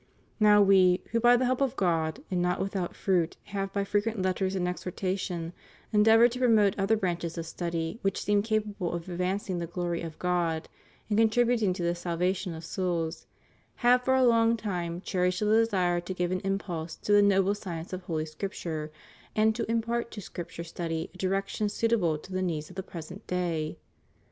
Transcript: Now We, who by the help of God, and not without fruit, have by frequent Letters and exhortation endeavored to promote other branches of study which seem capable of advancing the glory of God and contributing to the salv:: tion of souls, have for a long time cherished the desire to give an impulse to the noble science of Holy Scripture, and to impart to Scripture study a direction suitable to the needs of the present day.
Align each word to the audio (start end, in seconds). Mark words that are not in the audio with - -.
Now 0.39 0.63
We, 0.63 1.01
who 1.11 1.19
by 1.19 1.37
the 1.37 1.45
help 1.45 1.61
of 1.61 1.75
God, 1.75 2.23
and 2.31 2.41
not 2.41 2.59
without 2.59 2.95
fruit, 2.95 3.37
have 3.43 3.71
by 3.71 3.83
frequent 3.83 4.19
Letters 4.19 4.55
and 4.55 4.67
exhortation 4.67 5.53
endeavored 5.93 6.31
to 6.31 6.39
promote 6.39 6.73
other 6.79 6.97
branches 6.97 7.37
of 7.37 7.45
study 7.45 7.99
which 8.01 8.19
seem 8.23 8.41
capable 8.41 8.93
of 8.93 9.07
advancing 9.07 9.59
the 9.59 9.67
glory 9.67 10.01
of 10.01 10.17
God 10.17 10.67
and 11.07 11.19
contributing 11.19 11.71
to 11.73 11.83
the 11.83 11.93
salv:: 11.93 12.35
tion 12.35 12.55
of 12.55 12.65
souls, 12.65 13.27
have 13.85 14.03
for 14.03 14.15
a 14.15 14.25
long 14.25 14.57
time 14.57 15.01
cherished 15.01 15.41
the 15.41 15.45
desire 15.45 16.01
to 16.01 16.13
give 16.15 16.31
an 16.31 16.41
impulse 16.43 16.95
to 16.95 17.11
the 17.11 17.21
noble 17.21 17.53
science 17.53 17.93
of 17.93 18.01
Holy 18.05 18.25
Scripture, 18.25 18.91
and 19.35 19.55
to 19.55 19.69
impart 19.69 20.09
to 20.09 20.19
Scripture 20.19 20.63
study 20.63 21.11
a 21.13 21.17
direction 21.19 21.69
suitable 21.69 22.17
to 22.17 22.31
the 22.31 22.41
needs 22.41 22.71
of 22.71 22.75
the 22.75 22.81
present 22.81 23.27
day. 23.27 23.77